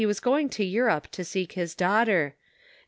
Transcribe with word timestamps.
69 0.01 0.07
was 0.07 0.19
going 0.19 0.49
to 0.49 0.65
Europe 0.65 1.11
to 1.11 1.23
seek 1.23 1.51
his 1.51 1.75
daughter, 1.75 2.23
and. 2.33 2.33